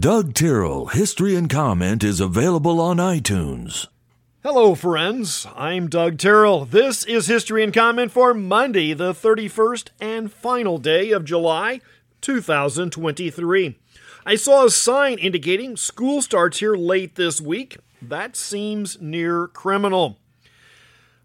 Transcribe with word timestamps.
Doug 0.00 0.32
Tyrrell 0.32 0.86
History 0.86 1.36
and 1.36 1.50
Comment 1.50 2.02
is 2.02 2.20
available 2.20 2.80
on 2.80 2.96
iTunes. 2.96 3.86
Hello, 4.42 4.74
friends. 4.74 5.46
I'm 5.54 5.88
Doug 5.88 6.16
Tyrrell. 6.16 6.64
This 6.64 7.04
is 7.04 7.26
History 7.26 7.62
and 7.62 7.74
Comment 7.74 8.10
for 8.10 8.32
Monday, 8.32 8.94
the 8.94 9.12
31st 9.12 9.88
and 10.00 10.32
final 10.32 10.78
day 10.78 11.10
of 11.10 11.26
July 11.26 11.82
2023. 12.22 13.78
I 14.24 14.36
saw 14.36 14.64
a 14.64 14.70
sign 14.70 15.18
indicating 15.18 15.76
school 15.76 16.22
starts 16.22 16.60
here 16.60 16.76
late 16.76 17.16
this 17.16 17.38
week. 17.38 17.76
That 18.00 18.36
seems 18.36 18.98
near 19.02 19.48
criminal. 19.48 20.19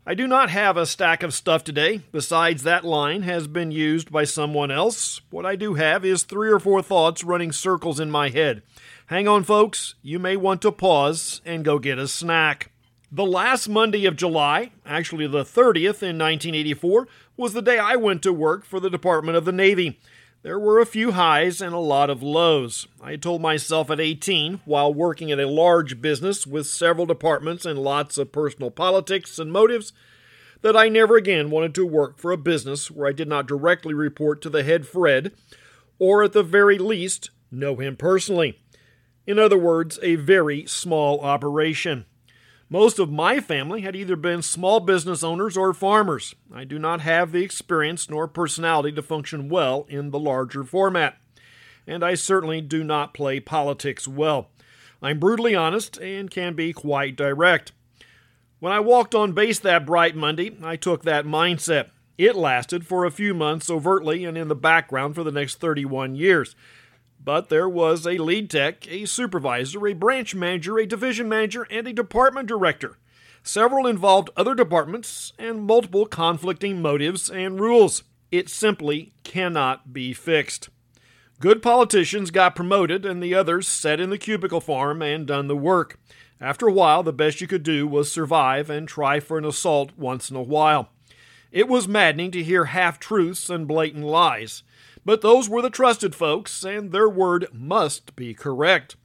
I 0.07 0.13
do 0.13 0.27
not 0.27 0.51
have 0.51 0.77
a 0.77 0.85
stack 0.85 1.23
of 1.23 1.33
stuff 1.33 1.63
today, 1.63 2.01
besides 2.11 2.61
that 2.61 2.85
line 2.85 3.23
has 3.23 3.47
been 3.47 3.71
used 3.71 4.11
by 4.11 4.23
someone 4.23 4.69
else. 4.69 5.21
What 5.31 5.47
I 5.47 5.55
do 5.55 5.73
have 5.73 6.05
is 6.05 6.21
three 6.21 6.51
or 6.51 6.59
four 6.59 6.83
thoughts 6.83 7.23
running 7.23 7.51
circles 7.51 7.99
in 7.99 8.11
my 8.11 8.29
head. 8.29 8.61
Hang 9.07 9.27
on, 9.27 9.43
folks, 9.43 9.95
you 10.03 10.19
may 10.19 10.37
want 10.37 10.61
to 10.61 10.71
pause 10.71 11.41
and 11.43 11.65
go 11.65 11.79
get 11.79 11.97
a 11.97 12.07
snack. 12.07 12.71
The 13.11 13.25
last 13.25 13.67
Monday 13.67 14.05
of 14.05 14.15
July, 14.15 14.73
actually 14.85 15.25
the 15.25 15.43
30th 15.43 16.03
in 16.03 16.19
1984, 16.19 17.07
was 17.35 17.53
the 17.53 17.63
day 17.63 17.79
I 17.79 17.95
went 17.95 18.21
to 18.21 18.31
work 18.31 18.63
for 18.63 18.79
the 18.79 18.91
Department 18.91 19.37
of 19.39 19.45
the 19.45 19.51
Navy. 19.51 19.99
There 20.45 20.59
were 20.59 20.79
a 20.79 20.85
few 20.85 21.13
highs 21.13 21.59
and 21.59 21.73
a 21.73 21.79
lot 21.79 22.11
of 22.11 22.21
lows. 22.21 22.87
I 23.01 23.15
told 23.15 23.41
myself 23.41 23.89
at 23.89 23.99
18, 23.99 24.61
while 24.63 24.93
working 24.93 25.31
at 25.31 25.39
a 25.39 25.47
large 25.47 25.99
business 26.01 26.45
with 26.45 26.67
several 26.67 27.07
departments 27.07 27.65
and 27.65 27.79
lots 27.79 28.19
of 28.19 28.31
personal 28.31 28.69
politics 28.69 29.39
and 29.39 29.51
motives, 29.51 29.91
that 30.61 30.77
I 30.77 30.87
never 30.87 31.15
again 31.15 31.49
wanted 31.49 31.73
to 31.73 31.85
work 31.87 32.19
for 32.19 32.31
a 32.31 32.37
business 32.37 32.91
where 32.91 33.07
I 33.07 33.11
did 33.11 33.27
not 33.27 33.47
directly 33.47 33.95
report 33.95 34.39
to 34.43 34.51
the 34.51 34.61
head 34.61 34.85
Fred, 34.85 35.31
or 35.97 36.21
at 36.21 36.33
the 36.33 36.43
very 36.43 36.77
least, 36.77 37.31
know 37.49 37.77
him 37.77 37.97
personally. 37.97 38.61
In 39.25 39.39
other 39.39 39.57
words, 39.57 39.97
a 40.03 40.13
very 40.13 40.67
small 40.67 41.21
operation. 41.21 42.05
Most 42.69 42.97
of 42.97 43.11
my 43.11 43.39
family 43.39 43.81
had 43.81 43.95
either 43.95 44.15
been 44.15 44.41
small 44.41 44.79
business 44.79 45.23
owners 45.23 45.55
or 45.55 45.71
farmers. 45.71 46.33
I 46.51 46.63
do 46.63 46.79
not 46.79 47.01
have 47.01 47.31
the 47.31 47.43
experience 47.43 48.09
nor 48.09 48.27
personality 48.27 48.91
to 48.93 49.03
function 49.03 49.49
well 49.49 49.85
in 49.87 50.09
the 50.09 50.17
larger 50.17 50.63
format. 50.63 51.17
And 51.85 52.03
I 52.03 52.15
certainly 52.15 52.61
do 52.61 52.83
not 52.83 53.13
play 53.13 53.39
politics 53.39 54.07
well. 54.07 54.49
I'm 54.99 55.19
brutally 55.19 55.53
honest 55.53 55.97
and 55.97 56.31
can 56.31 56.55
be 56.55 56.73
quite 56.73 57.15
direct. 57.15 57.71
When 58.59 58.73
I 58.73 58.79
walked 58.79 59.13
on 59.13 59.33
base 59.33 59.59
that 59.59 59.85
bright 59.85 60.15
Monday, 60.15 60.57
I 60.63 60.75
took 60.75 61.03
that 61.03 61.25
mindset. 61.25 61.89
It 62.17 62.35
lasted 62.35 62.87
for 62.87 63.05
a 63.05 63.11
few 63.11 63.35
months 63.35 63.69
overtly 63.69 64.25
and 64.25 64.35
in 64.35 64.47
the 64.47 64.55
background 64.55 65.13
for 65.13 65.23
the 65.23 65.31
next 65.31 65.59
31 65.59 66.15
years. 66.15 66.55
But 67.23 67.49
there 67.49 67.67
was 67.67 68.05
a 68.05 68.17
lead 68.17 68.49
tech, 68.49 68.87
a 68.87 69.05
supervisor, 69.05 69.87
a 69.87 69.93
branch 69.93 70.35
manager, 70.35 70.77
a 70.77 70.85
division 70.85 71.27
manager, 71.27 71.67
and 71.69 71.87
a 71.87 71.93
department 71.93 72.47
director. 72.47 72.97
Several 73.43 73.87
involved 73.87 74.29
other 74.35 74.55
departments 74.55 75.33
and 75.37 75.63
multiple 75.63 76.05
conflicting 76.05 76.81
motives 76.81 77.29
and 77.29 77.59
rules. 77.59 78.03
It 78.31 78.49
simply 78.49 79.13
cannot 79.23 79.93
be 79.93 80.13
fixed. 80.13 80.69
Good 81.39 81.61
politicians 81.61 82.31
got 82.31 82.55
promoted, 82.55 83.05
and 83.05 83.21
the 83.21 83.35
others 83.35 83.67
sat 83.67 83.99
in 83.99 84.09
the 84.09 84.17
cubicle 84.17 84.61
farm 84.61 85.01
and 85.01 85.27
done 85.27 85.47
the 85.47 85.55
work. 85.55 85.99
After 86.39 86.67
a 86.67 86.71
while, 86.71 87.03
the 87.03 87.13
best 87.13 87.41
you 87.41 87.47
could 87.47 87.63
do 87.63 87.87
was 87.87 88.11
survive 88.11 88.69
and 88.69 88.87
try 88.87 89.19
for 89.19 89.37
an 89.37 89.45
assault 89.45 89.91
once 89.97 90.29
in 90.29 90.35
a 90.35 90.41
while. 90.41 90.89
It 91.51 91.67
was 91.67 91.87
maddening 91.87 92.31
to 92.31 92.43
hear 92.43 92.65
half 92.65 92.99
truths 92.99 93.49
and 93.49 93.67
blatant 93.67 94.05
lies. 94.05 94.63
But 95.05 95.21
those 95.21 95.47
were 95.47 95.61
the 95.61 95.69
trusted 95.69 96.15
folks, 96.15 96.63
and 96.63 96.91
their 96.91 97.07
word 97.07 97.47
must 97.53 98.15
be 98.15 98.33
correct. 98.33 98.95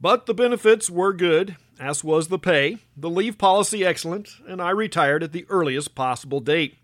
But 0.00 0.26
the 0.26 0.34
benefits 0.34 0.90
were 0.90 1.12
good, 1.12 1.56
as 1.78 2.02
was 2.02 2.28
the 2.28 2.38
pay, 2.38 2.78
the 2.96 3.08
leave 3.08 3.38
policy 3.38 3.84
excellent, 3.84 4.30
and 4.48 4.60
I 4.60 4.70
retired 4.70 5.22
at 5.22 5.32
the 5.32 5.46
earliest 5.48 5.94
possible 5.94 6.40
date. 6.40 6.76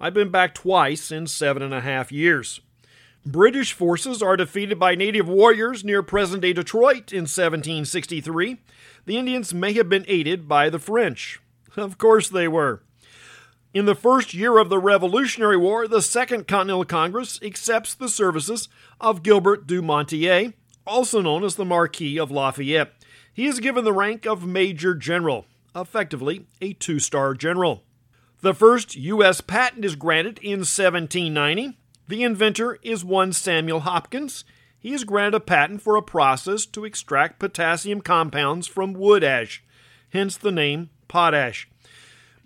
I've 0.00 0.14
been 0.14 0.30
back 0.30 0.54
twice 0.54 1.10
in 1.10 1.26
seven 1.26 1.62
and 1.62 1.74
a 1.74 1.80
half 1.80 2.12
years. 2.12 2.60
British 3.24 3.72
forces 3.72 4.22
are 4.22 4.36
defeated 4.36 4.78
by 4.78 4.94
native 4.94 5.28
warriors 5.28 5.82
near 5.82 6.00
present 6.00 6.42
day 6.42 6.52
Detroit 6.52 7.12
in 7.12 7.22
1763. 7.22 8.58
The 9.06 9.16
Indians 9.16 9.52
may 9.52 9.72
have 9.72 9.88
been 9.88 10.04
aided 10.06 10.46
by 10.46 10.70
the 10.70 10.78
French. 10.78 11.40
Of 11.76 11.98
course 11.98 12.28
they 12.28 12.46
were. 12.46 12.82
In 13.76 13.84
the 13.84 13.94
first 13.94 14.32
year 14.32 14.56
of 14.56 14.70
the 14.70 14.78
Revolutionary 14.78 15.58
War, 15.58 15.86
the 15.86 16.00
Second 16.00 16.48
Continental 16.48 16.86
Congress 16.86 17.38
accepts 17.42 17.92
the 17.92 18.08
services 18.08 18.70
of 19.02 19.22
Gilbert 19.22 19.66
du 19.66 19.82
Motier, 19.82 20.54
also 20.86 21.20
known 21.20 21.44
as 21.44 21.56
the 21.56 21.64
Marquis 21.66 22.18
of 22.18 22.30
Lafayette. 22.30 22.94
He 23.34 23.44
is 23.44 23.60
given 23.60 23.84
the 23.84 23.92
rank 23.92 24.24
of 24.24 24.46
Major 24.46 24.94
General, 24.94 25.44
effectively 25.74 26.46
a 26.62 26.72
two 26.72 26.98
star 26.98 27.34
general. 27.34 27.84
The 28.40 28.54
first 28.54 28.96
U.S. 28.96 29.42
patent 29.42 29.84
is 29.84 29.94
granted 29.94 30.38
in 30.38 30.60
1790. 30.60 31.76
The 32.08 32.22
inventor 32.22 32.78
is 32.80 33.04
one 33.04 33.34
Samuel 33.34 33.80
Hopkins. 33.80 34.46
He 34.78 34.94
is 34.94 35.04
granted 35.04 35.34
a 35.34 35.40
patent 35.40 35.82
for 35.82 35.96
a 35.96 36.02
process 36.02 36.64
to 36.64 36.86
extract 36.86 37.38
potassium 37.38 38.00
compounds 38.00 38.66
from 38.66 38.94
wood 38.94 39.22
ash, 39.22 39.62
hence 40.08 40.38
the 40.38 40.50
name 40.50 40.88
potash. 41.08 41.68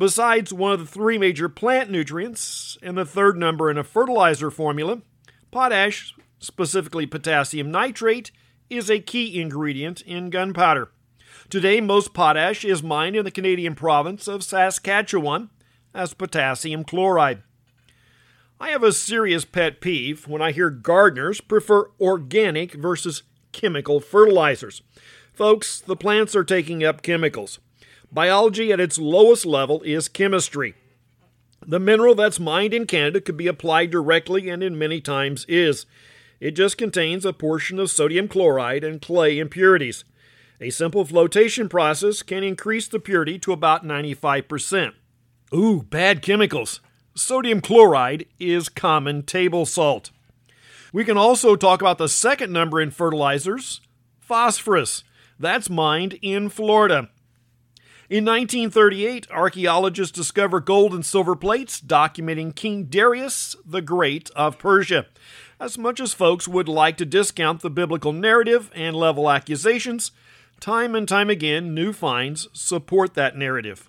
Besides 0.00 0.50
one 0.50 0.72
of 0.72 0.78
the 0.80 0.86
three 0.86 1.18
major 1.18 1.50
plant 1.50 1.90
nutrients 1.90 2.78
and 2.82 2.96
the 2.96 3.04
third 3.04 3.36
number 3.36 3.70
in 3.70 3.76
a 3.76 3.84
fertilizer 3.84 4.50
formula, 4.50 5.02
potash, 5.50 6.14
specifically 6.38 7.04
potassium 7.04 7.70
nitrate, 7.70 8.30
is 8.70 8.90
a 8.90 9.00
key 9.00 9.38
ingredient 9.38 10.00
in 10.00 10.30
gunpowder. 10.30 10.90
Today, 11.50 11.82
most 11.82 12.14
potash 12.14 12.64
is 12.64 12.82
mined 12.82 13.14
in 13.14 13.26
the 13.26 13.30
Canadian 13.30 13.74
province 13.74 14.26
of 14.26 14.42
Saskatchewan 14.42 15.50
as 15.92 16.14
potassium 16.14 16.82
chloride. 16.82 17.42
I 18.58 18.70
have 18.70 18.82
a 18.82 18.94
serious 18.94 19.44
pet 19.44 19.82
peeve 19.82 20.26
when 20.26 20.40
I 20.40 20.52
hear 20.52 20.70
gardeners 20.70 21.42
prefer 21.42 21.90
organic 22.00 22.72
versus 22.72 23.24
chemical 23.52 24.00
fertilizers. 24.00 24.80
Folks, 25.34 25.78
the 25.78 25.94
plants 25.94 26.34
are 26.34 26.42
taking 26.42 26.82
up 26.82 27.02
chemicals. 27.02 27.58
Biology 28.12 28.72
at 28.72 28.80
its 28.80 28.98
lowest 28.98 29.46
level 29.46 29.82
is 29.82 30.08
chemistry. 30.08 30.74
The 31.66 31.78
mineral 31.78 32.14
that's 32.14 32.40
mined 32.40 32.74
in 32.74 32.86
Canada 32.86 33.20
could 33.20 33.36
be 33.36 33.46
applied 33.46 33.90
directly 33.90 34.48
and 34.48 34.62
in 34.62 34.78
many 34.78 35.00
times 35.00 35.44
is. 35.48 35.86
It 36.40 36.52
just 36.52 36.78
contains 36.78 37.24
a 37.24 37.32
portion 37.32 37.78
of 37.78 37.90
sodium 37.90 38.26
chloride 38.26 38.82
and 38.82 39.00
clay 39.00 39.38
impurities. 39.38 40.04
A 40.60 40.70
simple 40.70 41.04
flotation 41.04 41.68
process 41.68 42.22
can 42.22 42.42
increase 42.42 42.88
the 42.88 42.98
purity 42.98 43.38
to 43.40 43.52
about 43.52 43.84
95%. 43.84 44.94
Ooh, 45.54 45.82
bad 45.82 46.22
chemicals. 46.22 46.80
Sodium 47.14 47.60
chloride 47.60 48.26
is 48.38 48.68
common 48.68 49.22
table 49.22 49.66
salt. 49.66 50.10
We 50.92 51.04
can 51.04 51.16
also 51.16 51.56
talk 51.56 51.80
about 51.80 51.98
the 51.98 52.08
second 52.08 52.52
number 52.52 52.80
in 52.80 52.90
fertilizers 52.90 53.80
phosphorus. 54.20 55.02
That's 55.40 55.68
mined 55.68 56.18
in 56.22 56.48
Florida. 56.50 57.10
In 58.10 58.24
1938, 58.24 59.30
archaeologists 59.30 60.10
discover 60.10 60.58
gold 60.58 60.92
and 60.92 61.06
silver 61.06 61.36
plates 61.36 61.80
documenting 61.80 62.52
King 62.52 62.86
Darius 62.86 63.54
the 63.64 63.80
Great 63.80 64.30
of 64.34 64.58
Persia. 64.58 65.06
As 65.60 65.78
much 65.78 66.00
as 66.00 66.12
folks 66.12 66.48
would 66.48 66.68
like 66.68 66.96
to 66.96 67.06
discount 67.06 67.60
the 67.60 67.70
biblical 67.70 68.12
narrative 68.12 68.68
and 68.74 68.96
level 68.96 69.30
accusations, 69.30 70.10
time 70.58 70.96
and 70.96 71.06
time 71.06 71.30
again, 71.30 71.72
new 71.72 71.92
finds 71.92 72.48
support 72.52 73.14
that 73.14 73.36
narrative. 73.36 73.88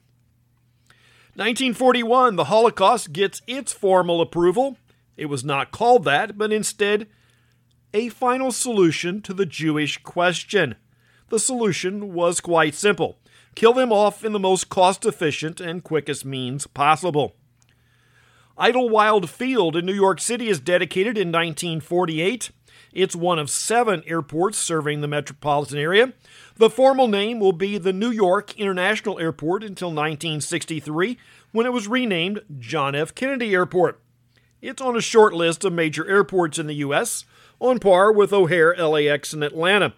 1941, 1.33 2.35
the 2.35 2.43
Holocaust 2.43 3.11
gets 3.13 3.41
its 3.47 3.73
formal 3.73 4.21
approval. 4.21 4.77
It 5.17 5.25
was 5.25 5.43
not 5.43 5.71
called 5.71 6.03
that, 6.03 6.37
but 6.37 6.53
instead 6.53 7.07
a 7.91 8.09
final 8.09 8.51
solution 8.51 9.23
to 9.23 9.33
the 9.33 9.47
Jewish 9.47 9.97
question. 10.03 10.75
The 11.29 11.39
solution 11.39 12.13
was 12.13 12.39
quite 12.39 12.75
simple 12.75 13.17
kill 13.55 13.73
them 13.73 13.91
off 13.91 14.23
in 14.23 14.31
the 14.31 14.39
most 14.39 14.69
cost 14.69 15.05
efficient 15.05 15.59
and 15.59 15.83
quickest 15.83 16.25
means 16.25 16.67
possible. 16.67 17.35
Idlewild 18.57 19.29
Field 19.29 19.75
in 19.75 19.85
New 19.85 19.93
York 19.93 20.19
City 20.19 20.47
is 20.47 20.59
dedicated 20.59 21.17
in 21.17 21.29
1948. 21.29 22.51
It's 22.93 23.15
one 23.15 23.39
of 23.39 23.49
seven 23.49 24.03
airports 24.05 24.57
serving 24.57 25.01
the 25.01 25.07
metropolitan 25.07 25.77
area. 25.77 26.13
The 26.57 26.69
formal 26.69 27.07
name 27.07 27.39
will 27.39 27.53
be 27.53 27.77
the 27.77 27.93
New 27.93 28.11
York 28.11 28.55
International 28.59 29.17
Airport 29.19 29.63
until 29.63 29.87
1963, 29.87 31.17
when 31.51 31.65
it 31.65 31.73
was 31.73 31.87
renamed 31.87 32.41
John 32.59 32.93
F. 32.93 33.15
Kennedy 33.15 33.53
Airport. 33.53 34.01
It's 34.61 34.81
on 34.81 34.95
a 34.95 35.01
short 35.01 35.33
list 35.33 35.63
of 35.63 35.73
major 35.73 36.07
airports 36.07 36.59
in 36.59 36.67
the 36.67 36.75
U.S., 36.75 37.25
on 37.59 37.79
par 37.79 38.11
with 38.11 38.33
O'Hare, 38.33 38.75
LAX, 38.75 39.33
and 39.33 39.43
Atlanta. 39.43 39.93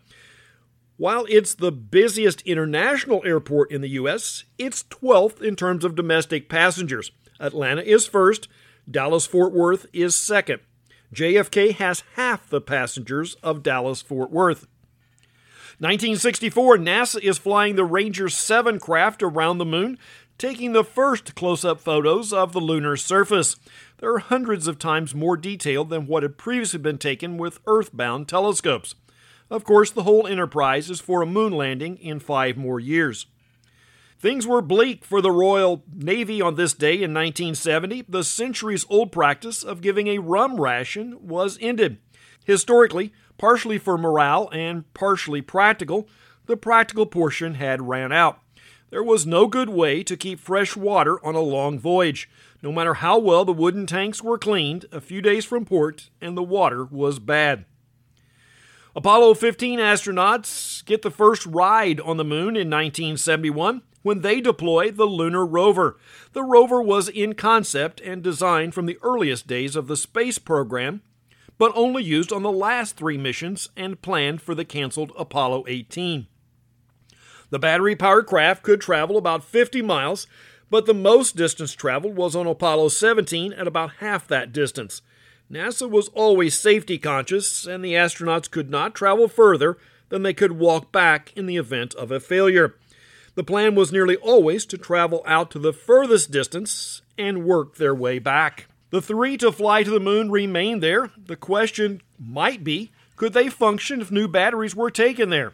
While 0.98 1.25
it's 1.28 1.56
the 1.56 1.72
busiest 1.72 2.42
international 2.42 3.24
airport 3.25 3.72
in 3.72 3.81
the 3.81 3.90
U.S., 3.90 4.44
it's 4.60 4.84
12th 4.84 5.42
in 5.42 5.56
terms 5.56 5.84
of 5.84 5.95
domestic 5.95 6.50
passengers. 6.50 7.12
Atlanta 7.40 7.81
is 7.81 8.06
first, 8.06 8.48
Dallas 8.90 9.25
Fort 9.25 9.54
Worth 9.54 9.88
is 9.92 10.16
second. 10.16 10.60
JFK 11.13 11.74
has 11.75 12.04
half 12.16 12.48
the 12.48 12.62
passengers 12.62 13.36
of 13.36 13.63
Dallas 13.63 14.01
Fort 14.01 14.31
Worth. 14.31 14.68
1964, 15.80 16.78
NASA 16.78 17.19
is 17.19 17.39
flying 17.39 17.75
the 17.75 17.86
Ranger 17.86 18.30
7 18.30 18.80
craft 18.80 19.24
around 19.24 19.57
the 19.57 19.66
moon, 19.66 19.98
taking 20.38 20.74
the 20.74 20.84
first 20.84 21.34
close 21.34 21.66
up 21.66 21.81
photos 21.81 22.31
of 22.31 22.54
the 22.54 22.62
lunar 22.62 22.96
surface. 22.96 23.56
They're 23.98 24.19
hundreds 24.19 24.68
of 24.68 24.78
times 24.78 25.16
more 25.16 25.38
detailed 25.38 25.89
than 25.89 26.06
what 26.06 26.24
had 26.24 26.38
previously 26.38 26.80
been 26.80 27.00
taken 27.00 27.38
with 27.38 27.60
Earth-bound 27.66 28.28
telescopes. 28.28 28.94
Of 29.54 29.64
course, 29.64 29.92
the 29.92 30.02
whole 30.02 30.26
enterprise 30.26 30.90
is 30.90 31.00
for 31.00 31.22
a 31.22 31.28
moon 31.28 31.54
landing 31.54 31.98
in 31.98 32.20
five 32.20 32.58
more 32.58 32.80
years. 32.80 33.28
Things 34.18 34.48
were 34.48 34.64
bleak 34.64 35.06
for 35.06 35.22
the 35.22 35.30
Royal 35.30 35.84
Navy 35.94 36.42
on 36.42 36.56
this 36.56 36.74
day 36.74 36.94
in 36.94 37.14
1970. 37.14 38.06
The 38.10 38.24
centuries 38.24 38.84
old 38.90 39.12
practice 39.12 39.62
of 39.62 39.82
giving 39.82 40.08
a 40.08 40.18
rum 40.18 40.60
ration 40.60 41.20
was 41.22 41.60
ended. 41.62 42.00
Historically, 42.44 43.14
partially 43.38 43.78
for 43.78 43.96
morale 43.96 44.50
and 44.52 44.92
partially 44.96 45.44
practical, 45.44 46.10
the 46.48 46.58
practical 46.58 47.06
portion 47.06 47.54
had 47.54 47.88
ran 47.88 48.12
out. 48.12 48.40
There 48.90 49.04
was 49.04 49.28
no 49.28 49.46
good 49.46 49.70
way 49.70 50.02
to 50.02 50.18
keep 50.18 50.40
fresh 50.40 50.76
water 50.76 51.24
on 51.24 51.36
a 51.36 51.42
long 51.42 51.78
voyage. 51.78 52.28
No 52.64 52.72
matter 52.72 52.96
how 52.96 53.20
well 53.20 53.46
the 53.46 53.54
wooden 53.54 53.86
tanks 53.86 54.24
were 54.24 54.40
cleaned, 54.40 54.88
a 54.92 55.00
few 55.00 55.22
days 55.22 55.46
from 55.46 55.64
port, 55.64 56.10
and 56.20 56.36
the 56.36 56.42
water 56.42 56.86
was 56.86 57.20
bad. 57.20 57.66
Apollo 58.95 59.34
15 59.34 59.80
astronauts 59.80 60.86
get 60.86 61.01
the 61.01 61.10
first 61.10 61.48
ride 61.48 62.00
on 62.00 62.18
the 62.18 62.24
moon 62.24 62.56
in 62.56 62.69
1971 62.69 63.81
when 64.04 64.22
they 64.22 64.40
deploy 64.40 64.92
the 64.92 65.06
lunar 65.06 65.44
rover. 65.44 65.98
The 66.34 66.44
rover 66.44 66.80
was 66.80 67.10
in 67.10 67.34
concept 67.34 68.00
and 68.01 68.22
designed 68.22 68.75
from 68.75 68.86
the 68.86 69.00
earliest 69.01 69.48
days 69.48 69.75
of 69.75 69.88
the 69.88 69.98
space 69.98 70.38
program, 70.38 71.01
but 71.57 71.72
only 71.74 72.04
used 72.04 72.31
on 72.31 72.44
the 72.44 72.51
last 72.51 72.95
three 72.95 73.18
missions 73.18 73.68
and 73.75 74.00
planned 74.00 74.44
for 74.44 74.54
the 74.54 74.66
canceled 74.66 75.12
Apollo 75.18 75.63
18. 75.68 76.28
The 77.50 77.60
battery 77.60 77.96
powered 77.96 78.28
craft 78.28 78.62
could 78.62 78.80
travel 78.80 79.18
about 79.18 79.44
50 79.44 79.81
miles, 79.81 80.28
but 80.69 80.86
the 80.86 80.94
most 80.94 81.36
distance 81.36 81.74
traveled 81.74 82.16
was 82.16 82.36
on 82.36 82.46
Apollo 82.46 82.89
17 82.89 83.54
at 83.54 83.66
about 83.66 83.94
half 84.01 84.28
that 84.28 84.54
distance. 84.54 85.01
NASA 85.54 85.88
was 85.88 86.08
always 86.10 86.58
safety 86.58 86.98
conscious, 86.98 87.68
and 87.68 87.86
the 87.86 87.94
astronauts 87.94 88.50
could 88.50 88.72
not 88.72 88.96
travel 88.96 89.28
further 89.28 89.78
than 90.10 90.24
they 90.24 90.34
could 90.34 90.54
walk 90.54 90.92
back 90.92 91.32
in 91.36 91.46
the 91.46 91.58
event 91.58 91.94
of 91.94 92.10
a 92.10 92.20
failure. 92.20 92.76
The 93.36 93.44
plan 93.44 93.76
was 93.76 93.92
nearly 93.92 94.16
always 94.16 94.66
to 94.66 94.80
travel 94.80 95.22
out 95.28 95.52
to 95.52 95.60
the 95.60 95.72
furthest 95.72 96.32
distance 96.32 97.04
and 97.20 97.46
work 97.46 97.76
their 97.76 97.94
way 97.94 98.18
back. 98.18 98.66
The 98.90 99.02
three 99.02 99.38
to 99.38 99.52
fly 99.52 99.84
to 99.84 99.92
the 99.92 100.00
moon 100.00 100.32
remained 100.32 100.82
there. 100.82 101.12
The 101.24 101.36
question 101.36 102.02
might 102.18 102.64
be 102.64 102.92
could 103.16 103.34
they 103.34 103.50
function 103.50 104.02
if 104.02 104.12
new 104.12 104.28
batteries 104.28 104.76
were 104.76 104.90
taken 104.90 105.30
there? 105.30 105.54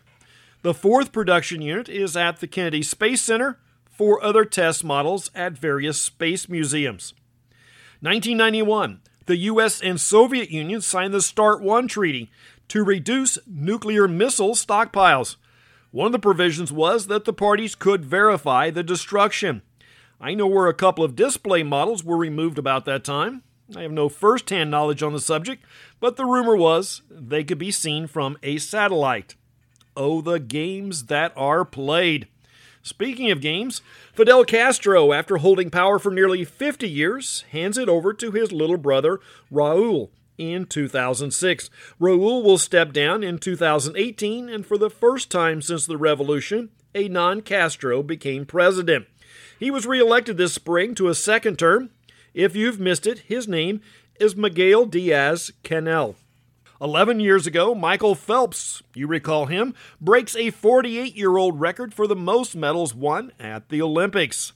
The 0.61 0.73
fourth 0.73 1.11
production 1.11 1.61
unit 1.61 1.89
is 1.89 2.15
at 2.15 2.39
the 2.39 2.47
Kennedy 2.47 2.83
Space 2.83 3.21
Center, 3.21 3.59
four 3.91 4.23
other 4.23 4.45
test 4.45 4.81
models 4.81 5.29
at 5.35 5.57
various 5.57 6.01
space 6.01 6.47
museums. 6.47 7.13
1991, 7.99 9.01
the 9.29 9.37
US 9.37 9.79
and 9.79 10.01
Soviet 10.01 10.49
Union 10.49 10.81
signed 10.81 11.13
the 11.13 11.21
START 11.21 11.61
1 11.61 11.87
treaty 11.87 12.31
to 12.67 12.83
reduce 12.83 13.37
nuclear 13.45 14.07
missile 14.07 14.55
stockpiles. 14.55 15.35
One 15.91 16.07
of 16.07 16.11
the 16.13 16.17
provisions 16.17 16.71
was 16.71 17.05
that 17.07 17.25
the 17.25 17.31
parties 17.31 17.75
could 17.75 18.03
verify 18.03 18.71
the 18.71 18.81
destruction. 18.81 19.61
I 20.19 20.33
know 20.33 20.47
where 20.47 20.65
a 20.65 20.73
couple 20.73 21.03
of 21.03 21.15
display 21.15 21.61
models 21.61 22.03
were 22.03 22.17
removed 22.17 22.57
about 22.57 22.85
that 22.85 23.03
time. 23.03 23.43
I 23.77 23.83
have 23.83 23.91
no 23.91 24.09
first 24.09 24.49
hand 24.49 24.71
knowledge 24.71 25.03
on 25.03 25.13
the 25.13 25.19
subject, 25.19 25.63
but 25.99 26.15
the 26.15 26.25
rumor 26.25 26.55
was 26.55 27.03
they 27.07 27.43
could 27.43 27.59
be 27.59 27.69
seen 27.69 28.07
from 28.07 28.35
a 28.41 28.57
satellite. 28.57 29.35
Oh, 29.95 30.21
the 30.21 30.39
games 30.39 31.05
that 31.05 31.33
are 31.35 31.63
played. 31.63 32.27
Speaking 32.81 33.29
of 33.29 33.41
games, 33.41 33.81
Fidel 34.13 34.45
Castro, 34.45 35.11
after 35.11 35.37
holding 35.37 35.69
power 35.69 35.99
for 35.99 36.11
nearly 36.11 36.45
50 36.45 36.87
years, 36.89 37.43
hands 37.51 37.77
it 37.77 37.89
over 37.89 38.13
to 38.13 38.31
his 38.31 38.51
little 38.51 38.77
brother, 38.77 39.19
Raul 39.51 40.09
in 40.37 40.65
2006. 40.65 41.69
Raul 41.99 42.43
will 42.43 42.57
step 42.57 42.93
down 42.93 43.23
in 43.23 43.37
2018, 43.37 44.49
and 44.49 44.65
for 44.65 44.77
the 44.77 44.89
first 44.89 45.29
time 45.29 45.61
since 45.61 45.85
the 45.85 45.97
revolution, 45.97 46.69
a 46.95 47.07
non 47.09 47.41
Castro 47.41 48.01
became 48.01 48.45
president. 48.45 49.07
He 49.59 49.69
was 49.69 49.85
reelected 49.85 50.37
this 50.37 50.53
spring 50.53 50.95
to 50.95 51.09
a 51.09 51.15
second 51.15 51.59
term. 51.59 51.89
If 52.33 52.55
you've 52.55 52.79
missed 52.79 53.05
it, 53.05 53.19
his 53.19 53.47
name 53.47 53.81
is 54.19 54.35
Miguel 54.35 54.85
Diaz 54.85 55.51
Canel. 55.63 56.15
11 56.81 57.19
years 57.19 57.45
ago, 57.45 57.75
Michael 57.75 58.15
Phelps, 58.15 58.81
you 58.93 59.05
recall 59.05 59.47
him, 59.47 59.73
breaks 59.99 60.35
a 60.35 60.49
48 60.49 61.15
year 61.15 61.35
old 61.35 61.59
record 61.59 61.93
for 61.93 62.07
the 62.07 62.15
most 62.15 62.55
medals 62.55 62.95
won 62.95 63.33
at 63.37 63.67
the 63.67 63.81
Olympics. 63.81 64.53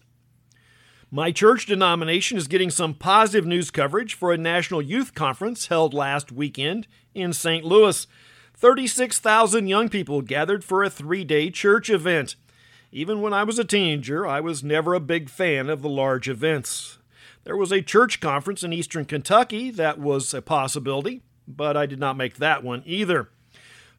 My 1.11 1.31
church 1.31 1.65
denomination 1.65 2.37
is 2.37 2.47
getting 2.47 2.69
some 2.69 2.93
positive 2.93 3.45
news 3.45 3.69
coverage 3.69 4.13
for 4.13 4.31
a 4.31 4.37
national 4.37 4.81
youth 4.81 5.13
conference 5.13 5.67
held 5.67 5.93
last 5.93 6.31
weekend 6.31 6.87
in 7.13 7.33
St. 7.33 7.65
Louis. 7.65 8.07
36,000 8.55 9.67
young 9.67 9.89
people 9.89 10.21
gathered 10.21 10.63
for 10.63 10.81
a 10.81 10.89
three 10.89 11.25
day 11.25 11.49
church 11.49 11.89
event. 11.89 12.37
Even 12.91 13.21
when 13.21 13.33
I 13.33 13.43
was 13.43 13.59
a 13.59 13.65
teenager, 13.65 14.25
I 14.25 14.39
was 14.39 14.63
never 14.63 14.93
a 14.93 14.99
big 15.01 15.29
fan 15.29 15.69
of 15.69 15.81
the 15.81 15.89
large 15.89 16.29
events. 16.29 16.99
There 17.43 17.57
was 17.57 17.73
a 17.73 17.81
church 17.81 18.21
conference 18.21 18.63
in 18.63 18.71
eastern 18.71 19.03
Kentucky 19.03 19.71
that 19.71 19.99
was 19.99 20.33
a 20.33 20.41
possibility, 20.41 21.21
but 21.47 21.75
I 21.77 21.85
did 21.85 21.99
not 21.99 22.17
make 22.17 22.37
that 22.37 22.63
one 22.63 22.83
either. 22.85 23.29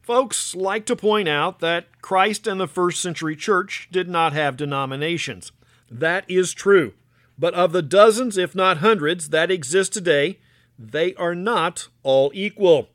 Folks 0.01 0.55
like 0.55 0.85
to 0.85 0.95
point 0.95 1.27
out 1.27 1.59
that 1.59 2.01
Christ 2.01 2.45
and 2.45 2.59
the 2.59 2.67
first 2.67 3.01
century 3.01 3.35
church 3.35 3.89
did 3.91 4.07
not 4.07 4.33
have 4.33 4.55
denominations. 4.57 5.51
That 5.89 6.29
is 6.29 6.53
true. 6.53 6.93
But 7.37 7.53
of 7.53 7.71
the 7.71 7.81
dozens, 7.81 8.37
if 8.37 8.55
not 8.55 8.77
hundreds, 8.77 9.29
that 9.29 9.51
exist 9.51 9.93
today, 9.93 10.39
they 10.77 11.13
are 11.15 11.35
not 11.35 11.87
all 12.03 12.31
equal. 12.33 12.89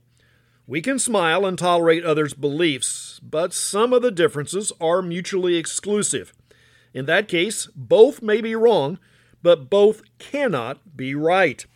We 0.67 0.81
can 0.81 0.99
smile 0.99 1.45
and 1.45 1.59
tolerate 1.59 2.05
others' 2.05 2.35
beliefs, 2.35 3.21
but 3.23 3.53
some 3.53 3.93
of 3.93 4.03
the 4.03 4.13
differences 4.13 4.73
are 4.81 5.03
mutually 5.03 5.57
exclusive. 5.57 6.33
In 6.95 7.07
that 7.07 7.27
case, 7.27 7.67
both 7.75 8.23
may 8.23 8.41
be 8.41 8.55
wrong, 8.55 8.99
but 9.43 9.69
both 9.69 10.03
cannot 10.19 10.97
be 10.97 11.15
right. 11.15 11.67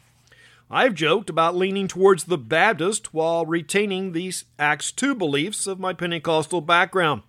I've 0.71 0.95
joked 0.95 1.29
about 1.29 1.57
leaning 1.57 1.89
towards 1.89 2.25
the 2.25 2.39
Baptist 2.39 3.13
while 3.13 3.45
retaining 3.45 4.13
these 4.13 4.47
Acts 4.59 4.91
2 4.93 5.15
beliefs 5.15 5.67
of 5.67 5.79
my 5.79 5.93
Pentecostal 5.93 6.63
background. 6.63 7.23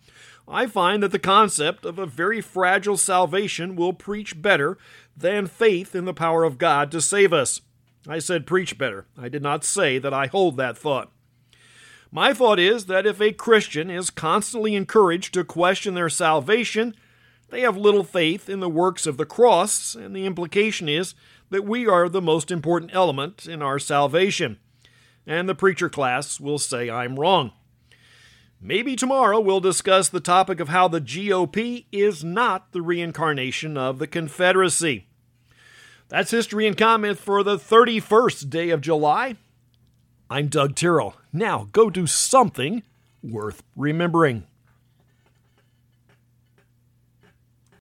I 0.48 0.68
find 0.68 1.04
that 1.04 1.12
the 1.12 1.20
concept 1.20 1.86
of 1.86 2.00
a 2.00 2.06
very 2.06 2.40
fragile 2.40 2.98
salvation 2.98 3.76
will 3.76 3.94
preach 3.94 4.42
better 4.42 4.78
than 5.18 5.48
faith 5.48 5.96
in 5.96 6.06
the 6.06 6.14
power 6.14 6.44
of 6.44 6.58
God 6.58 6.92
to 6.92 7.02
save 7.02 7.34
us. 7.34 7.62
I 8.08 8.20
said 8.20 8.46
preach 8.46 8.78
better. 8.78 9.06
I 9.18 9.28
did 9.28 9.42
not 9.42 9.64
say 9.64 9.98
that 9.98 10.14
I 10.14 10.28
hold 10.28 10.56
that 10.58 10.78
thought. 10.78 11.12
My 12.12 12.34
thought 12.34 12.60
is 12.60 12.86
that 12.86 13.06
if 13.06 13.20
a 13.20 13.34
Christian 13.34 13.90
is 13.90 14.10
constantly 14.10 14.76
encouraged 14.76 15.34
to 15.34 15.44
question 15.44 15.96
their 15.96 16.10
salvation, 16.10 16.96
they 17.50 17.62
have 17.62 17.76
little 17.76 18.04
faith 18.04 18.48
in 18.48 18.60
the 18.60 18.70
works 18.70 19.06
of 19.06 19.18
the 19.18 19.26
cross, 19.26 19.96
and 19.96 20.16
the 20.16 20.26
implication 20.26 20.88
is 20.88 21.16
that 21.50 21.66
we 21.66 21.88
are 21.88 22.10
the 22.10 22.22
most 22.22 22.52
important 22.52 22.94
element 22.94 23.46
in 23.46 23.62
our 23.62 23.80
salvation. 23.80 24.58
And 25.28 25.50
the 25.50 25.56
preacher 25.56 25.90
class 25.90 26.40
will 26.40 26.60
say 26.60 26.90
I'm 26.90 27.20
wrong. 27.20 27.52
Maybe 28.62 28.96
tomorrow 28.96 29.40
we'll 29.40 29.60
discuss 29.60 30.10
the 30.10 30.20
topic 30.20 30.60
of 30.60 30.70
how 30.70 30.88
the 30.88 31.02
GOP 31.02 31.86
is 31.92 32.24
not 32.24 32.72
the 32.72 32.82
reincarnation 32.82 33.78
of 33.78 34.00
the 34.00 34.08
Confederacy. 34.08 35.08
That's 36.08 36.32
history 36.32 36.68
and 36.68 36.78
comment 36.78 37.20
for 37.20 37.44
the 37.44 37.58
31st 37.58 38.50
day 38.50 38.70
of 38.70 38.82
July. 38.82 39.36
I'm 40.30 40.48
Doug 40.48 40.76
Tyrrell. 40.76 41.16
Now 41.34 41.68
go 41.72 41.90
do 41.90 42.08
something 42.08 42.84
worth 43.22 43.64
remembering. 43.76 44.46